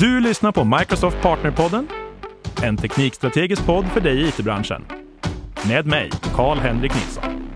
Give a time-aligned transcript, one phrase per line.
[0.00, 1.88] Du lyssnar på Microsoft Partnerpodden,
[2.62, 4.84] en teknikstrategisk podd för dig i it-branschen.
[5.68, 7.52] Med mig, Karl-Henrik Nilsson.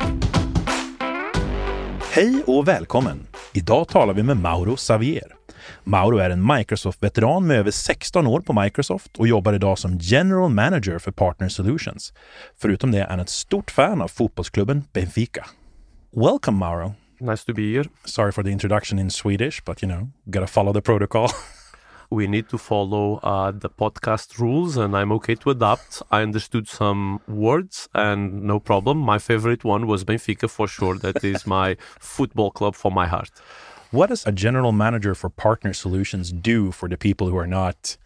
[2.13, 3.27] Hej och välkommen!
[3.53, 5.37] Idag talar vi med Mauro Savier.
[5.85, 10.51] Mauro är en Microsoft-veteran med över 16 år på Microsoft och jobbar idag som General
[10.51, 12.13] Manager för Partner Solutions.
[12.59, 15.47] Förutom det är han ett stort fan av fotbollsklubben Benfica.
[16.13, 16.95] Welcome Mauro!
[17.21, 17.85] Nice to be here.
[18.05, 21.29] Sorry for the introduction in Swedish, but you know, gotta follow the protocol.
[22.11, 26.03] we need to follow uh, the podcast rules and I'm okay to adapt.
[26.11, 28.99] I understood some words and no problem.
[28.99, 30.99] My favorite one was Benfica for sure.
[30.99, 33.31] That is my football club for my heart.
[33.93, 37.97] What does a general manager for partner solutions do for the people who are not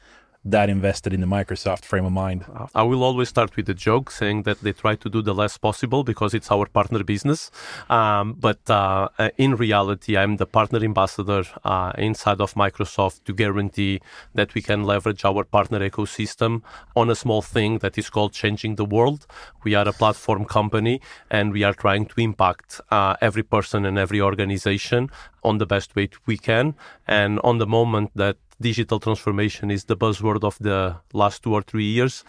[0.44, 2.44] that invested in the Microsoft frame of mind.
[2.74, 5.56] I will always start with a joke saying that they try to do the less
[5.56, 7.50] possible because it's our partner business.
[7.88, 14.00] Um, but uh, in reality, I'm the partner ambassador uh, inside of Microsoft to guarantee
[14.34, 16.62] that we can leverage our partner ecosystem
[16.94, 19.26] on a small thing that is called changing the world.
[19.64, 23.98] We are a platform company and we are trying to impact uh, every person and
[23.98, 25.10] every organization
[25.42, 26.74] on the best way we can.
[27.06, 31.62] And on the moment that digital transformation is the buzzword of the last two or
[31.62, 32.24] three years.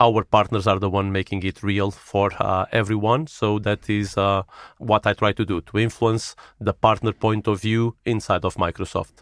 [0.00, 3.26] Our partners are the one making it real for uh, everyone.
[3.26, 4.42] So that is uh,
[4.78, 9.12] what I try to do to influence the partner point of view inside of Microsoft.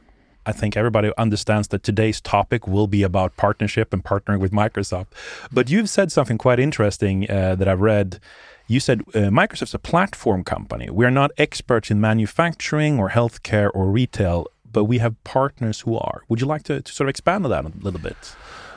[0.47, 5.07] I think everybody understands that today's topic will be about partnership and partnering with Microsoft.
[5.51, 8.21] But you've said something quite interesting uh, that I've read.
[8.69, 10.89] You said uh, Microsoft's a platform company.
[10.89, 16.23] We're not experts in manufacturing or healthcare or retail but we have partners who are.
[16.29, 18.37] Would you like to, to sort of expand on that a little bit?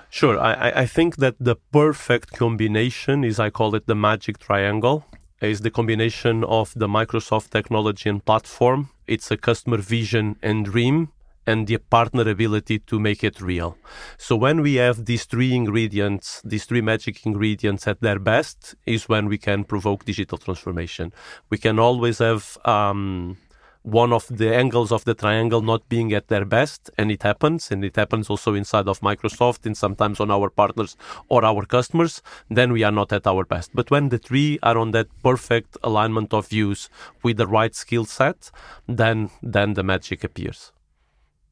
[0.10, 0.40] Sure.
[0.40, 5.06] I, I think that the perfect combination is, I call it the magic triangle,
[5.40, 8.90] is the combination of the Microsoft technology and platform.
[9.08, 11.10] It's a customer vision and dream
[11.46, 13.78] and the partner ability to make it real.
[14.18, 19.10] So when we have these three ingredients, these three magic ingredients at their best, is
[19.10, 21.12] when we can provoke digital transformation.
[21.50, 23.38] We can always have um,
[23.84, 27.72] one of the angles of the triangle not being at their best and it happens
[27.72, 30.98] and it happens also inside of microsoft and sometimes on our partners
[31.30, 34.78] or our customers then we are not at our best but when the three are
[34.78, 36.90] on that perfect alignment of views
[37.24, 38.52] with the right skill set
[38.88, 40.74] then then the magic appears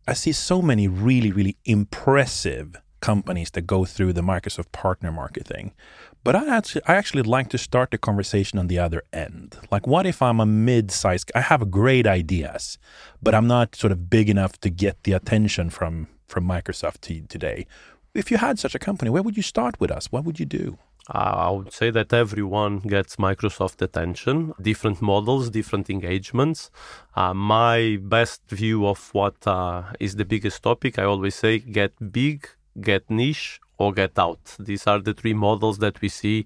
[0.05, 5.47] i see so many really really impressive companies that go through the Microsoft partner market
[5.47, 5.73] thing.
[6.23, 9.57] But I actually, I actually like to start the conversation on the other end.
[9.71, 11.31] Like, what if I'm a mid-sized?
[11.33, 12.77] I have great ideas,
[13.21, 17.65] but I'm not sort of big enough to get the attention from from Microsoft today.
[18.13, 20.11] If you had such a company, where would you start with us?
[20.11, 20.77] What would you do?
[21.09, 26.69] Uh, I would say that everyone gets Microsoft attention, different models, different engagements.
[27.15, 31.93] Uh, my best view of what uh, is the biggest topic, I always say get
[32.11, 32.49] big,
[32.81, 34.55] get niche, or get out.
[34.59, 36.45] These are the three models that we see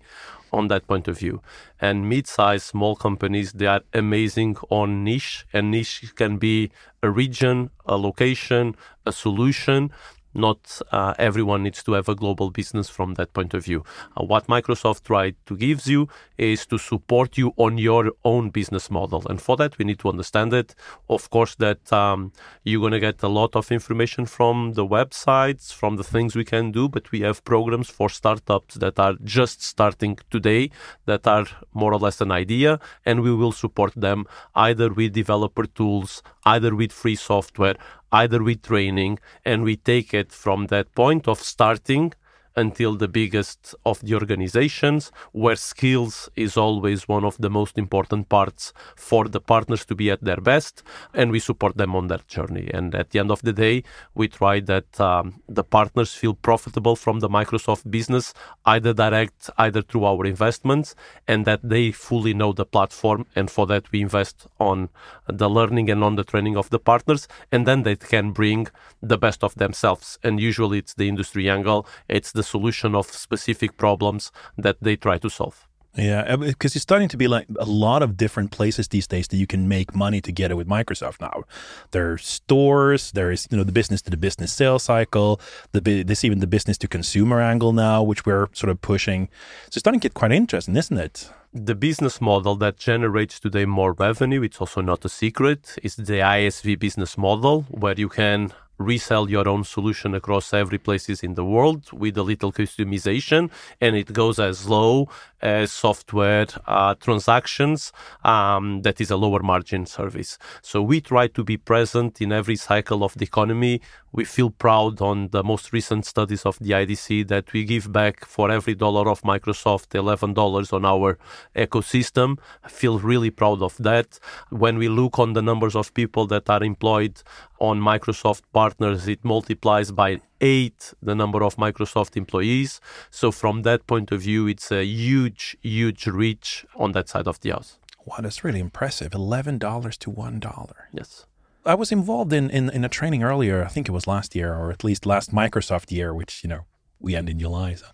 [0.52, 1.42] on that point of view.
[1.80, 6.72] And mid-sized small companies, they are amazing on niche, and niche can be
[7.02, 8.75] a region, a location,
[9.06, 9.92] a solution
[10.34, 13.84] not uh, everyone needs to have a global business from that point of view.
[14.18, 18.90] Uh, what Microsoft tried to give you is to support you on your own business
[18.90, 19.24] model.
[19.30, 20.75] And for that, we need to understand it.
[21.09, 22.31] Of course, that um,
[22.64, 26.46] you're going to get a lot of information from the websites, from the things we
[26.46, 30.72] can do, but we have programs for startups that are just starting today,
[31.06, 34.25] that are more or less an idea, and we will support them
[34.56, 37.75] either with developer tools, either with free software,
[38.12, 42.14] either with training, and we take it from that point of starting
[42.56, 48.29] until the biggest of the organizations, where skills is always one of the most important
[48.29, 52.28] parts for the partners to be at their best, and we support them on that
[52.28, 52.69] journey.
[52.73, 56.95] And at the end of the day, we try that um, the partners feel profitable
[56.95, 58.34] from the Microsoft business,
[58.66, 60.95] either direct, either through our investments,
[61.28, 63.25] and that they fully know the platform.
[63.35, 64.89] And for that, we invest on
[65.28, 68.68] the learning and on the training of the partners, and then they can bring
[69.01, 70.19] the best of themselves.
[70.24, 74.96] And usually, it's the industry angle, it's the the solution of specific problems that they
[74.96, 75.58] try to solve.
[75.98, 79.36] Yeah, because it's starting to be like a lot of different places these days that
[79.36, 81.44] you can make money together with Microsoft now.
[81.92, 85.42] There are stores, there is you know the business to the business sales cycle,
[85.74, 89.28] the this even the business to consumer angle now, which we're sort of pushing.
[89.66, 91.30] So it's starting to get quite interesting, isn't it?
[91.54, 96.22] The business model that generates today more revenue, it's also not a secret, is the
[96.38, 101.45] ISV business model where you can resell your own solution across every places in the
[101.45, 103.50] world with a little customization
[103.80, 105.07] and it goes as low
[105.42, 107.92] as software uh, transactions
[108.24, 110.38] um, that is a lower margin service.
[110.62, 113.82] So we try to be present in every cycle of the economy.
[114.12, 118.26] We feel proud on the most recent studies of the IDC that we give back
[118.26, 121.18] for every dollar of Microsoft $11 on our
[121.56, 122.38] ecosystem.
[122.64, 124.20] I feel really proud of that.
[124.50, 127.22] When we look on the numbers of people that are employed
[127.60, 132.82] on Microsoft partners, it multiplies by eight the number of Microsoft employees.
[133.10, 137.40] So from that point of view, it's a huge, huge reach on that side of
[137.40, 137.78] the house.
[138.06, 139.14] Wow, that's really impressive.
[139.14, 140.90] Eleven dollars to one dollar.
[140.92, 141.26] Yes.
[141.64, 143.64] I was involved in, in in a training earlier.
[143.64, 146.66] I think it was last year, or at least last Microsoft year, which you know
[147.00, 147.88] we end in July, so,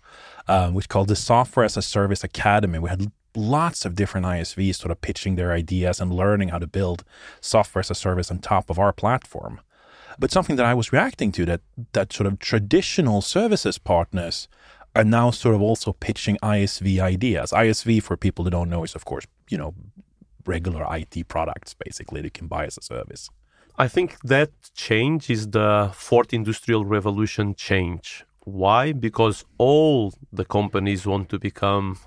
[0.46, 2.78] um, which called the Software as a Service Academy.
[2.78, 6.66] We had lots of different ISVs sort of pitching their ideas and learning how to
[6.66, 7.04] build
[7.40, 9.60] software as a service on top of our platform.
[10.18, 11.60] But something that I was reacting to that
[11.92, 14.48] that sort of traditional services partners
[14.96, 17.52] are now sort of also pitching ISV ideas.
[17.52, 19.74] ISV, for people that don't know, is of course you know
[20.46, 23.30] regular IT products basically that you can buy as a service.
[23.78, 28.24] I think that change is the fourth industrial revolution change.
[28.40, 28.92] Why?
[28.92, 31.98] Because all the companies want to become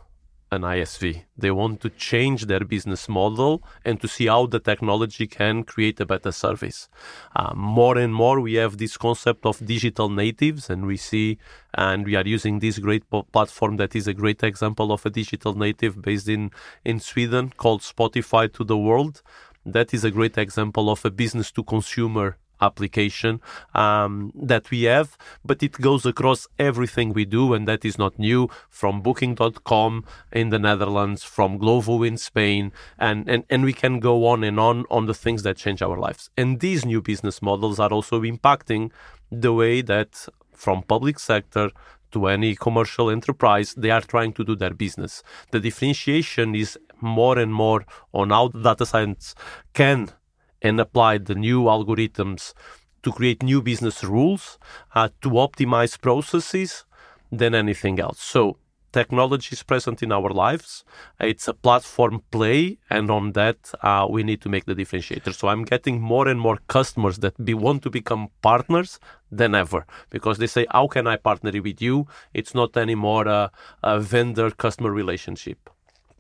[0.52, 1.24] an ISV.
[1.38, 6.00] They want to change their business model and to see how the technology can create
[6.02, 6.90] a better service.
[7.36, 11.38] Uh, more and more, we have this concept of digital natives, and we see,
[11.74, 15.58] and we are using this great platform that is a great example of a digital
[15.58, 16.52] native based in,
[16.84, 19.22] in Sweden called Spotify to the world.
[19.66, 23.42] That is a great example of a business to consumer application
[23.74, 28.18] um, that we have, but it goes across everything we do, and that is not
[28.20, 34.00] new from Booking.com in the Netherlands, from Glovo in Spain, and, and, and we can
[34.00, 36.30] go on and on on the things that change our lives.
[36.38, 38.92] And these new business models are also impacting
[39.32, 41.72] the way that from public sector
[42.12, 45.24] to any commercial enterprise, they are trying to do their business.
[45.52, 49.34] The differentiation is more and more on how data science
[49.74, 50.10] can
[50.62, 52.54] and apply the new algorithms
[53.04, 54.60] to create new business rules,
[54.94, 56.86] uh, to optimize processes
[57.32, 58.20] than anything else.
[58.20, 58.58] So
[58.92, 60.84] technology is present in our lives.
[61.20, 65.34] It's a platform play, and on that, uh, we need to make the differentiator.
[65.34, 69.00] So I'm getting more and more customers that be, want to become partners
[69.32, 73.52] than ever because they say, "How can I partner with you?" It's not anymore a,
[73.82, 75.70] a vendor-customer relationship.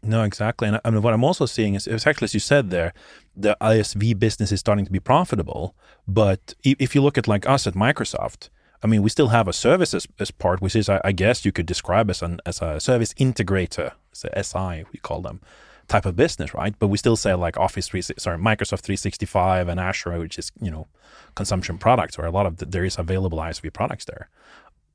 [0.03, 0.68] No, exactly.
[0.68, 2.94] And I mean, what I'm also seeing is exactly as you said there,
[3.36, 5.75] the ISV business is starting to be profitable.
[6.07, 8.50] But if you look at like us at Microsoft,
[8.83, 11.68] I mean, we still have a services as part, which is, I, guess, you could
[11.68, 13.92] describe as an as a service integrator,
[14.24, 15.39] a SI, we call them,
[15.88, 16.74] type of business, right?
[16.80, 20.71] But we still sell like Office three, sorry, Microsoft 365 and Azure, which is you
[20.71, 20.88] know
[21.36, 24.30] consumption products, or a lot of the, there is available ISV products there.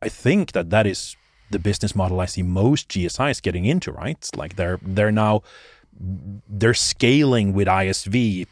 [0.03, 1.17] I think that that is
[1.51, 4.31] the business model I see most GSIs getting into, right?
[4.35, 5.43] Like they're they're now
[6.49, 8.47] they're scaling with ISV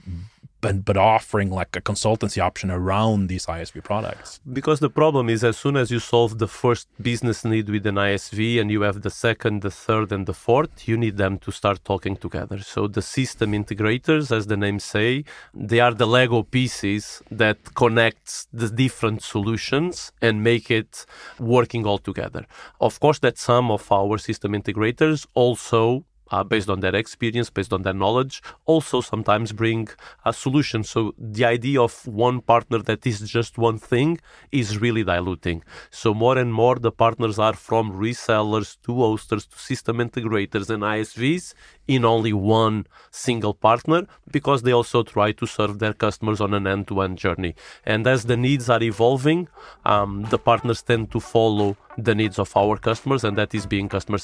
[0.65, 4.41] but but offering like a consultancy option around these ISV products.
[4.59, 7.97] Because the problem is as soon as you solve the first business need with an
[7.97, 11.51] ISV and you have the second, the third, and the fourth, you need them to
[11.61, 12.59] start talking together.
[12.61, 18.47] So the system integrators, as the name say, they are the Lego pieces that connects
[18.53, 21.07] the different solutions and make it
[21.39, 22.47] working all together.
[22.81, 27.73] Of course, that some of our system integrators also uh, based on their experience, based
[27.73, 28.43] on their knowledge,
[28.73, 29.89] also sometimes bring
[30.25, 30.83] a solution.
[30.83, 31.93] So the idea of
[32.27, 34.11] one partner that is just one thing
[34.51, 35.63] is really diluting.
[35.91, 40.83] So more and more the partners are from resellers to hosters to system integrators and
[40.83, 41.55] ISVs
[41.87, 44.01] in only one single partner
[44.33, 47.55] because they also try to serve their customers on an end-to-end journey.
[47.85, 49.49] And as the needs are evolving,
[49.85, 53.89] um, the partners tend to follow the needs of our customers, and that is being
[53.89, 54.19] customer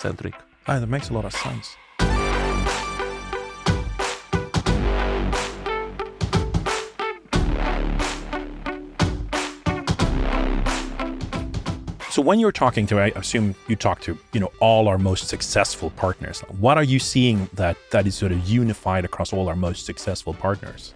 [0.67, 1.77] Ah, that makes a lot of sense.
[12.11, 15.29] So when you're talking to, I assume you talk to, you know, all our most
[15.29, 16.41] successful partners.
[16.59, 20.35] What are you seeing that that is sort of unified across all our most successful
[20.35, 20.93] partners?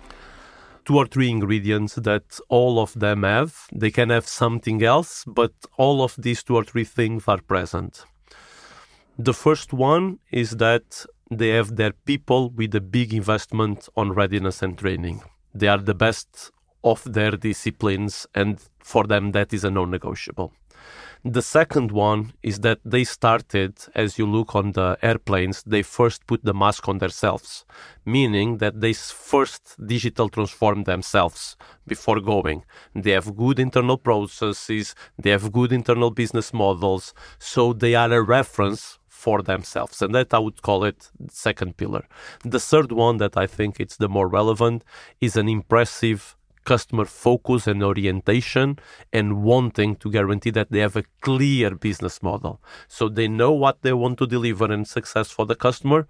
[0.84, 3.68] Two or three ingredients that all of them have.
[3.72, 8.04] They can have something else, but all of these two or three things are present.
[9.18, 14.60] The first one is that they have their people with a big investment on readiness
[14.60, 15.22] and training.
[15.54, 16.50] They are the best
[16.82, 20.52] of their disciplines, and for them, that is a non negotiable.
[21.24, 26.26] The second one is that they started, as you look on the airplanes, they first
[26.26, 27.64] put the mask on themselves,
[28.04, 31.56] meaning that they first digital transform themselves
[31.86, 32.64] before going.
[32.94, 38.20] They have good internal processes, they have good internal business models, so they are a
[38.20, 39.96] reference for themselves.
[40.02, 41.10] And that I would call it
[41.46, 42.04] second pillar.
[42.54, 44.84] The third one that I think it's the more relevant
[45.26, 46.20] is an impressive
[46.72, 48.78] customer focus and orientation
[49.18, 52.54] and wanting to guarantee that they have a clear business model.
[52.96, 56.00] So they know what they want to deliver and success for the customer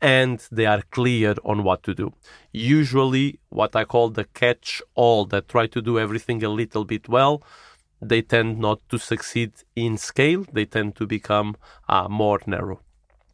[0.00, 2.12] and they are clear on what to do.
[2.52, 7.08] Usually, what I call the catch all that try to do everything a little bit
[7.08, 7.42] well,
[8.08, 11.56] they tend not to succeed in scale, they tend to become
[11.88, 12.80] uh, more narrow.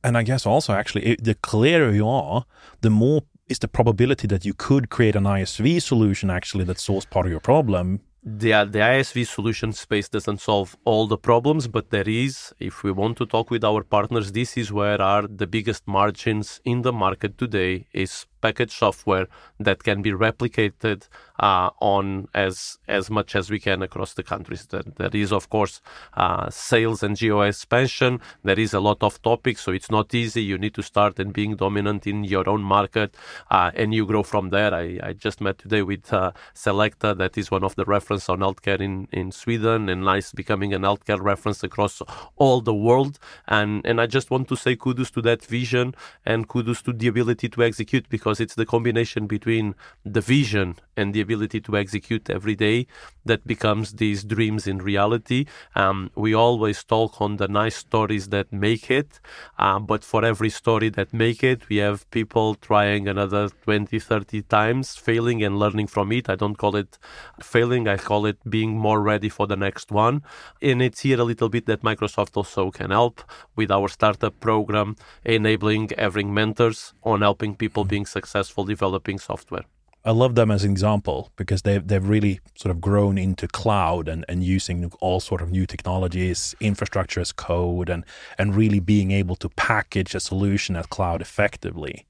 [0.03, 2.45] And I guess also, actually, the clearer you are,
[2.81, 7.05] the more is the probability that you could create an ISV solution actually that solves
[7.05, 11.91] part of your problem the, the ISV solution space doesn't solve all the problems, but
[11.91, 15.47] there is, if we want to talk with our partners, this is where are the
[15.47, 19.27] biggest margins in the market today is package software
[19.59, 24.67] that can be replicated uh, on as as much as we can across the countries.
[24.67, 25.81] There, there is, of course,
[26.15, 28.21] uh, sales and geo expansion.
[28.45, 30.43] There is a lot of topics, so it's not easy.
[30.43, 33.17] You need to start and being dominant in your own market,
[33.51, 34.73] uh, and you grow from there.
[34.75, 38.41] I, I just met today with uh, Sectra, that is one of the reference on
[38.41, 42.03] healthcare in, in Sweden, and NICE becoming an healthcare reference across
[42.37, 43.19] all the world.
[43.49, 45.95] And and I just want to say kudos to that vision
[46.27, 50.77] and kudos to the ability to execute because because it's the combination between the vision
[50.97, 52.87] and the ability to execute every day
[53.25, 55.47] that becomes these dreams in reality.
[55.75, 59.19] Um, we always talk on the nice stories that make it,
[59.59, 64.43] uh, but for every story that make it, we have people trying another 20, 30
[64.43, 66.29] times, failing and learning from it.
[66.29, 66.99] I don't call it
[67.43, 70.23] failing, I call it being more ready for the next one.
[70.63, 73.23] And it's here a little bit that Microsoft also can help
[73.57, 79.65] with our startup program, enabling having mentors on helping people being successful successful developing software.
[80.03, 84.09] I love them as an example because they've they've really sort of grown into cloud
[84.09, 88.05] and, and using all sort of new technologies, infrastructure as code, and
[88.39, 92.07] and really being able to package a solution as cloud effectively,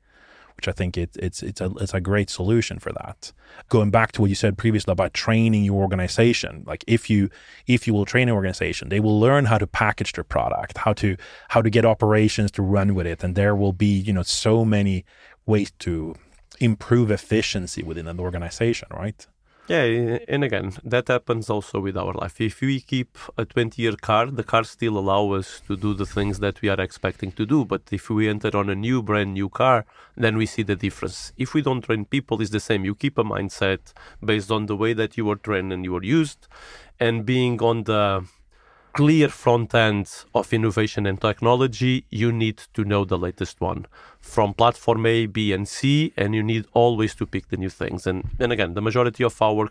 [0.57, 3.33] which I think it, it's it's a it's a great solution for that.
[3.69, 7.29] Going back to what you said previously about training your organization, like if you
[7.67, 10.93] if you will train an organization, they will learn how to package their product, how
[11.03, 11.17] to
[11.49, 14.65] how to get operations to run with it, and there will be you know so
[14.65, 15.05] many
[15.51, 16.15] ways to
[16.61, 19.27] improve efficiency within an organization, right?
[19.71, 22.41] Yeah, and again, that happens also with our life.
[22.41, 26.07] If we keep a 20 year car, the car still allow us to do the
[26.07, 27.65] things that we are expecting to do.
[27.65, 31.33] But if we enter on a new, brand new car, then we see the difference.
[31.37, 32.85] If we don't train people, it's the same.
[32.85, 33.93] You keep a mindset
[34.25, 36.49] based on the way that you were trained and you were used,
[36.99, 38.25] and being on the
[38.93, 43.87] clear front end of innovation and technology, you need to know the latest one
[44.21, 48.07] from platform A, B, and C, and you need always to pick the new things.
[48.07, 49.71] And then again, the majority of our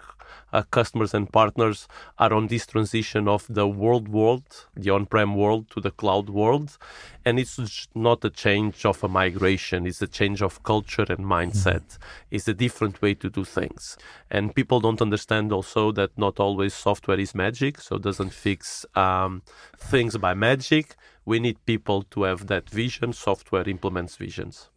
[0.51, 1.87] uh, customers and partners
[2.17, 6.77] are on this transition of the world world, the on-prem world to the cloud world,
[7.23, 11.85] and it's not a change of a migration; it's a change of culture and mindset.
[11.85, 12.03] Mm-hmm.
[12.31, 13.97] It's a different way to do things,
[14.31, 18.85] and people don't understand also that not always software is magic, so it doesn't fix
[18.95, 19.43] um,
[19.77, 20.95] things by magic
[21.25, 23.13] we need people to have that vision.
[23.13, 24.69] Software implements visions.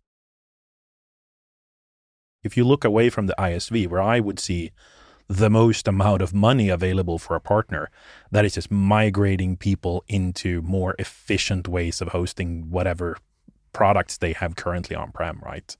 [2.42, 4.72] If you look away from the ISV, where I would see
[5.28, 7.90] the most amount of money available for a partner,
[8.30, 13.16] that is just migrating people into more efficient ways of hosting whatever
[13.72, 15.76] products they have currently on prem, right?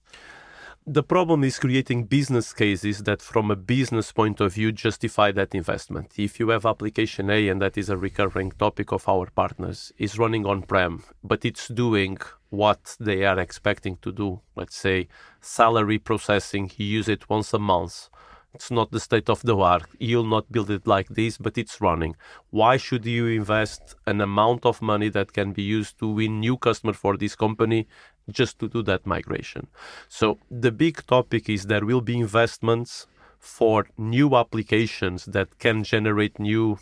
[0.87, 5.55] The problem is creating business cases that from a business point of view justify that
[5.55, 9.93] investment if you have application a and that is a recurring topic of our partners
[9.97, 12.19] is running on prem but it's doing
[12.51, 15.07] what they are expecting to do let's say
[15.41, 18.09] salary processing you use it once a month
[18.55, 19.85] it's not the state of the art.
[19.99, 22.17] You'll not build it like this, but it's running.
[22.51, 26.59] Why should you invest an amount of money that can be used to win new
[26.59, 27.87] customer for this company
[28.31, 29.67] just to do that migration?
[30.09, 33.07] So the big topic is there will be investments
[33.38, 36.79] for new applications that can generate new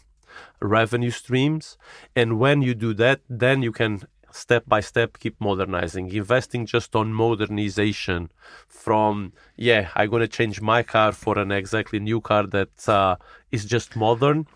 [0.61, 1.79] revenue streams.
[2.15, 6.95] And when you do that, then you can step by step keep modernizing investing just
[6.95, 8.31] on modernization
[8.69, 13.17] from yeah i'm going to change my car for an exactly new car that uh,
[13.51, 14.47] is just modern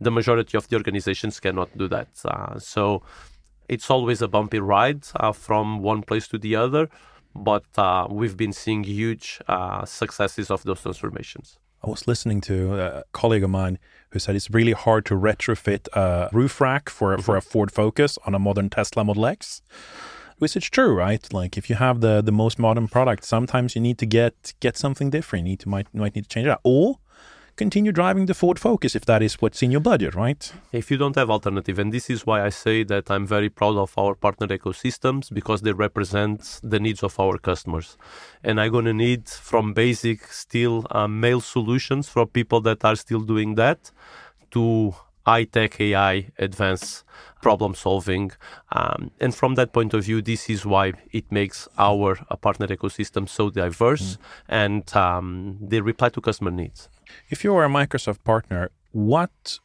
[0.00, 3.02] the majority of the organizations cannot do that uh, so
[3.74, 6.88] it's always a bumpy ride uh, from one place to the other
[7.34, 12.80] but uh, we've been seeing huge uh, successes of those transformations I was listening to
[12.80, 13.78] a colleague of mine
[14.10, 17.50] who said it's really hard to retrofit a roof rack for, for a mm-hmm.
[17.50, 19.62] Ford Focus on a modern Tesla Model X.
[20.38, 21.32] Which is true, right?
[21.32, 24.76] Like if you have the, the most modern product, sometimes you need to get get
[24.76, 25.46] something different.
[25.46, 26.60] You need to might might need to change it out.
[26.64, 26.98] Or
[27.56, 30.52] continue driving the Ford Focus if that is what's in your budget, right?
[30.72, 33.76] If you don't have alternative, and this is why I say that I'm very proud
[33.76, 37.96] of our partner ecosystems because they represent the needs of our customers.
[38.42, 42.96] And I'm going to need from basic still uh, mail solutions for people that are
[42.96, 43.90] still doing that
[44.52, 44.94] to
[45.26, 47.04] high tech AI advanced
[47.40, 48.32] problem solving.
[48.70, 52.66] Um, and from that point of view, this is why it makes our uh, partner
[52.68, 54.18] ecosystem so diverse mm.
[54.48, 56.88] and um, they reply to customer needs.
[57.28, 59.58] If you are a Microsoft partner, what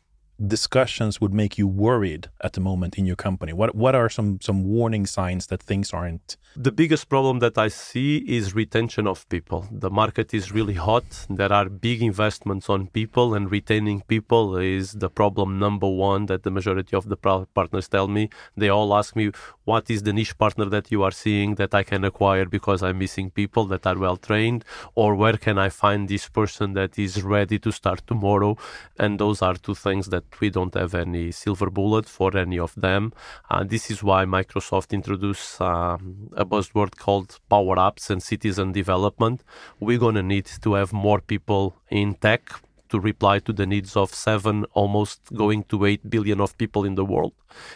[0.45, 3.53] discussions would make you worried at the moment in your company?
[3.53, 6.37] What what are some some warning signs that things aren't?
[6.55, 9.67] The biggest problem that I see is retention of people.
[9.71, 11.25] The market is really hot.
[11.29, 16.43] There are big investments on people, and retaining people is the problem number one that
[16.43, 18.29] the majority of the partners tell me.
[18.55, 19.31] They all ask me,
[19.65, 22.99] "What is the niche partner that you are seeing that I can acquire because I'm
[22.99, 24.65] missing people that are well trained,
[24.95, 28.57] or where can I find this person that is ready to start tomorrow?"
[28.97, 32.73] And those are two things that we don't have any silver bullet for any of
[32.75, 33.13] them.
[33.49, 39.43] Uh, this is why Microsoft introduced um, a buzzword called Power Apps and Citizen Development.
[39.79, 43.95] We're going to need to have more people in tech to reply to the needs
[43.95, 47.33] of seven, almost going to eight billion of people in the world.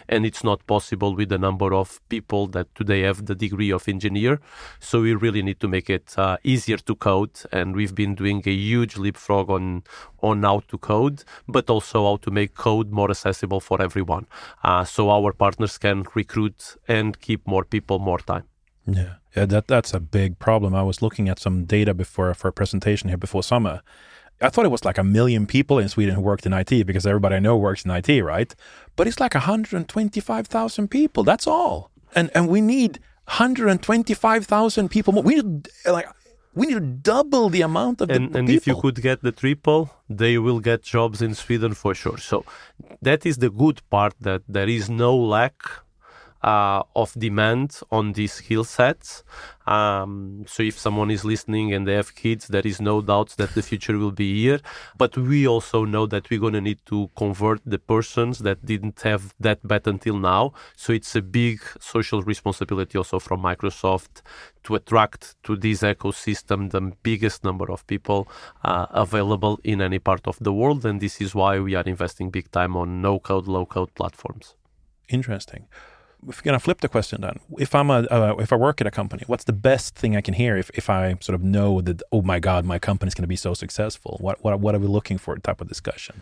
[0.07, 3.87] And it's not possible with the number of people that today have the degree of
[3.87, 4.39] engineer.
[4.79, 7.41] So we really need to make it uh, easier to code.
[7.51, 9.83] And we've been doing a huge leapfrog on,
[10.21, 14.27] on how to code, but also how to make code more accessible for everyone.
[14.63, 18.43] Uh, so our partners can recruit and keep more people more time.
[18.85, 19.15] Yeah.
[19.35, 20.75] Yeah, that that's a big problem.
[20.75, 23.81] I was looking at some data before for a presentation here before summer,
[24.41, 27.05] I thought it was like a million people in Sweden who worked in IT because
[27.05, 28.53] everybody I know works in IT, right?
[28.95, 31.23] But it's like 125,000 people.
[31.23, 31.91] That's all.
[32.15, 35.23] And and we need 125,000 people more.
[35.23, 36.07] We need like
[36.53, 38.57] we need to double the amount of and, the and people.
[38.57, 42.17] if you could get the triple, they will get jobs in Sweden for sure.
[42.17, 42.43] So
[43.01, 45.55] that is the good part that there is no lack
[46.43, 49.23] uh, of demand on these skill sets.
[49.67, 53.53] Um, so if someone is listening and they have kids, there is no doubt that
[53.53, 54.59] the future will be here.
[54.97, 59.01] But we also know that we're going to need to convert the persons that didn't
[59.01, 60.53] have that bet until now.
[60.75, 64.23] So it's a big social responsibility also from Microsoft
[64.63, 68.27] to attract to this ecosystem the biggest number of people
[68.63, 70.85] uh, available in any part of the world.
[70.85, 74.55] And this is why we are investing big time on no code, low code platforms.
[75.07, 75.67] Interesting
[76.27, 78.81] if you're going to flip the question then if i'm a uh, if i work
[78.81, 81.43] at a company what's the best thing i can hear if, if i sort of
[81.43, 84.75] know that oh my god my company's going to be so successful what, what what
[84.75, 86.21] are we looking for type of discussion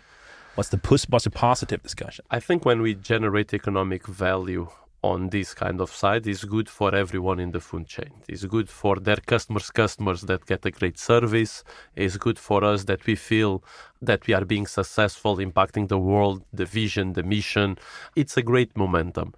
[0.56, 4.70] what's the push what's the positive discussion i think when we generate economic value
[5.02, 8.12] on this kind of side is good for everyone in the food chain.
[8.28, 11.64] It's good for their customers' customers that get a great service.
[11.96, 13.64] It's good for us that we feel
[14.02, 17.78] that we are being successful, impacting the world, the vision, the mission.
[18.16, 19.34] It's a great momentum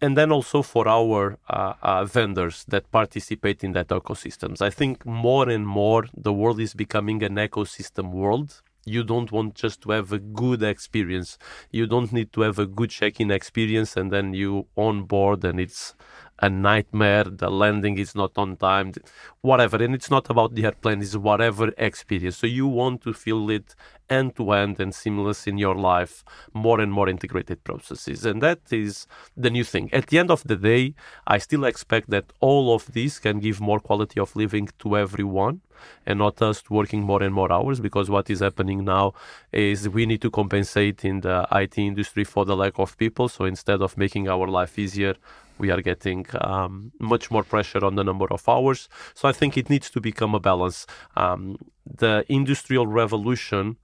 [0.00, 4.60] and then also for our uh, uh, vendors that participate in that ecosystems.
[4.60, 8.62] I think more and more the world is becoming an ecosystem world.
[8.86, 11.38] You don't want just to have a good experience.
[11.70, 15.58] You don't need to have a good check-in experience and then you on board and
[15.58, 15.94] it's
[16.40, 17.24] a nightmare.
[17.24, 18.92] The landing is not on time,
[19.40, 19.82] whatever.
[19.82, 22.36] And it's not about the airplane, it's whatever experience.
[22.36, 23.74] So you want to feel it
[24.10, 28.24] end to end and seamless in your life, more and more integrated processes.
[28.24, 29.92] And that is the new thing.
[29.92, 30.94] At the end of the day,
[31.26, 35.60] I still expect that all of this can give more quality of living to everyone
[36.06, 39.12] and not us working more and more hours because what is happening now
[39.52, 43.28] is we need to compensate in the IT industry for the lack of people.
[43.28, 45.14] So instead of making our life easier,
[45.58, 48.88] we are getting um, much more pressure on the number of hours.
[49.14, 50.86] So I think it needs to become a balance.
[51.16, 53.76] Um, the industrial revolution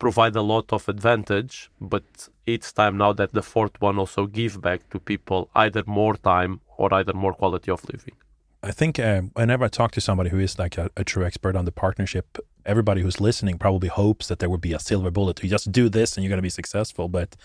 [0.00, 2.02] provide a lot of advantage, but
[2.46, 6.60] it's time now that the fourth one also give back to people either more time
[6.76, 8.16] or either more quality of living.
[8.62, 11.54] I think uh, whenever I talk to somebody who is like a, a, true expert
[11.56, 12.26] on the partnership,
[12.66, 15.42] everybody who's listening probably hopes that there would be a silver bullet.
[15.42, 17.08] You just do this and you're going to be successful.
[17.08, 17.36] But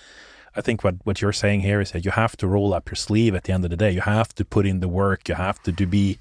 [0.55, 2.95] I think what, what you're saying here is that you have to roll up your
[2.95, 3.91] sleeve at the end of the day.
[3.91, 5.29] You have to put in the work.
[5.29, 6.19] You have to do be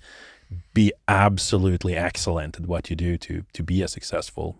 [0.73, 4.57] be absolutely excellent at what you do to to be a successful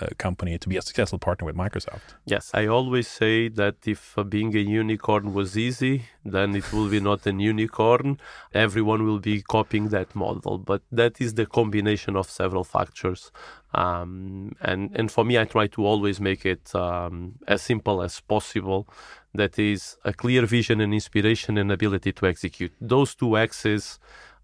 [0.00, 2.00] uh, company to be a successful partner with Microsoft.
[2.24, 6.88] Yes, I always say that if uh, being a unicorn was easy, then it will
[6.88, 8.18] be not an unicorn.
[8.52, 13.30] Everyone will be copying that model, but that is the combination of several factors.
[13.74, 18.20] Um, and and for me, I try to always make it um, as simple as
[18.20, 18.88] possible.
[19.34, 22.72] That is a clear vision and inspiration and ability to execute.
[22.80, 23.98] Those two axes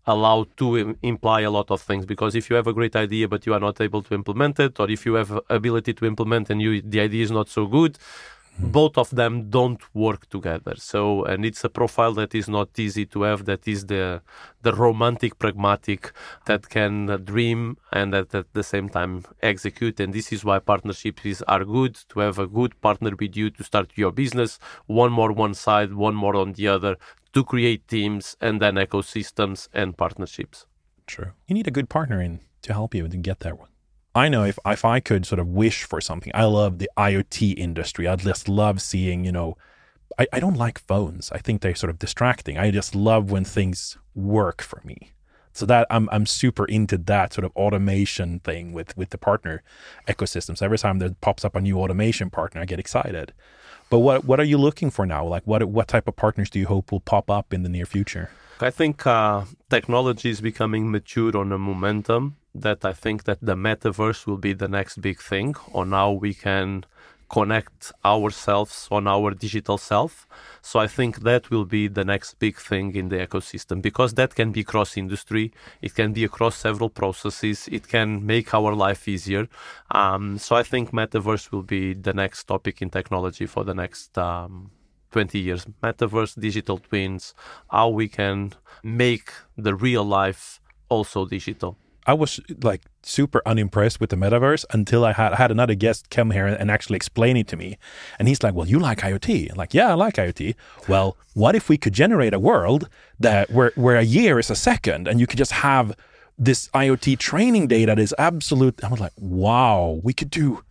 [0.06, 3.46] allowed to imply a lot of things because if you have a great idea but
[3.46, 6.60] you are not able to implement it or if you have ability to implement and
[6.60, 7.96] you the idea is not so good
[8.56, 8.70] hmm.
[8.70, 10.74] both of them don't work together.
[10.76, 14.20] So and it's a profile that is not easy to have that is the
[14.62, 16.12] the romantic pragmatic
[16.46, 20.00] that can dream and that at the same time execute.
[20.00, 23.50] And this is why partnerships is, are good to have a good partner with you
[23.50, 26.96] to start your business one more one side one more on the other
[27.34, 30.66] to create teams and then ecosystems and partnerships
[31.06, 31.32] True.
[31.46, 33.68] You need a good partner in to help you to get one.
[34.14, 37.58] I know if if I could sort of wish for something, I love the IoT
[37.58, 38.06] industry.
[38.06, 39.56] I'd just love seeing, you know,
[40.18, 41.32] I, I don't like phones.
[41.32, 42.56] I think they're sort of distracting.
[42.56, 45.12] I just love when things work for me.
[45.54, 49.62] So that I'm I'm super into that sort of automation thing with with the partner
[50.08, 50.60] ecosystems.
[50.60, 53.32] Every time there pops up a new automation partner, I get excited.
[53.88, 55.24] But what what are you looking for now?
[55.24, 57.86] Like what what type of partners do you hope will pop up in the near
[57.86, 58.30] future?
[58.60, 63.56] I think uh, technology is becoming mature on a momentum that I think that the
[63.56, 66.84] metaverse will be the next big thing or now we can
[67.28, 70.26] connect ourselves on our digital self.
[70.62, 74.34] So I think that will be the next big thing in the ecosystem because that
[74.34, 79.08] can be cross industry, it can be across several processes, it can make our life
[79.08, 79.48] easier.
[79.90, 84.16] Um, so I think metaverse will be the next topic in technology for the next
[84.18, 84.70] um,
[85.12, 85.66] 20 years.
[85.82, 87.34] Metaverse, digital twins,
[87.70, 91.76] how we can make the real life also digital.
[92.06, 96.30] I was like super unimpressed with the metaverse until I had had another guest come
[96.30, 97.78] here and actually explain it to me.
[98.18, 100.54] And he's like, "Well, you like IoT?" I'm like, "Yeah, I like IoT."
[100.88, 102.88] Well, what if we could generate a world
[103.20, 105.96] that where where a year is a second, and you could just have
[106.38, 108.82] this IoT training data that is absolute?
[108.82, 110.62] I was like, "Wow, we could do."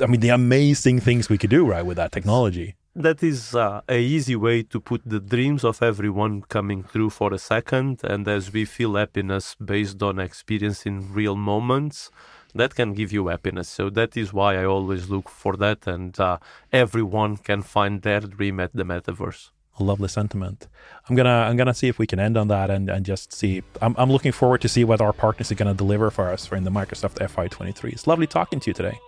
[0.00, 2.76] I mean, the amazing things we could do right with that technology.
[2.98, 7.32] That is uh, a easy way to put the dreams of everyone coming through for
[7.32, 12.10] a second and as we feel happiness based on experience in real moments
[12.56, 16.18] that can give you happiness so that is why i always look for that and
[16.18, 16.38] uh,
[16.72, 20.66] everyone can find their dream at the metaverse a lovely sentiment.
[21.08, 23.62] I'm gonna I'm gonna see if we can end on that and, and just see.
[23.80, 26.56] I'm, I'm looking forward to see what our partners are gonna deliver for us for
[26.56, 27.92] in the Microsoft FY23.
[27.92, 28.98] It's lovely talking to you today.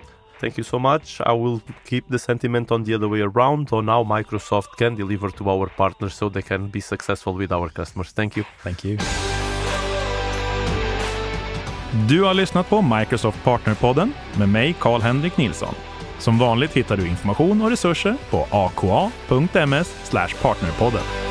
[0.41, 1.21] Thank you so much.
[1.21, 5.31] I will keep the sentiment on the other way around on how Microsoft can deliver
[5.31, 8.13] to our partners so they can be successful with our customers.
[8.13, 8.45] Thank you.
[8.63, 8.99] Thank you.
[12.09, 15.75] Du har lyssnat på Microsoft Partnerpodden med mig, Karl-Henrik Nilsson.
[16.19, 20.11] Som vanligt hittar du information och resurser på aka.ms
[20.43, 21.30] partnerpodden.